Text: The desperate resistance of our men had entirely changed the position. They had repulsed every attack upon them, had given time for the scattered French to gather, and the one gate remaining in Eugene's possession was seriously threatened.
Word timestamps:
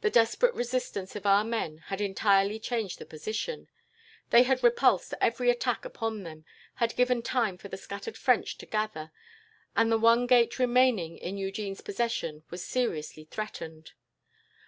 The 0.00 0.10
desperate 0.10 0.54
resistance 0.56 1.14
of 1.14 1.24
our 1.24 1.44
men 1.44 1.78
had 1.86 2.00
entirely 2.00 2.58
changed 2.58 2.98
the 2.98 3.06
position. 3.06 3.68
They 4.30 4.42
had 4.42 4.60
repulsed 4.64 5.14
every 5.20 5.50
attack 5.50 5.84
upon 5.84 6.24
them, 6.24 6.44
had 6.82 6.96
given 6.96 7.22
time 7.22 7.56
for 7.58 7.68
the 7.68 7.76
scattered 7.76 8.16
French 8.16 8.58
to 8.58 8.66
gather, 8.66 9.12
and 9.76 9.92
the 9.92 9.98
one 9.98 10.26
gate 10.26 10.58
remaining 10.58 11.16
in 11.16 11.38
Eugene's 11.38 11.80
possession 11.80 12.42
was 12.50 12.66
seriously 12.66 13.22
threatened. 13.22 13.92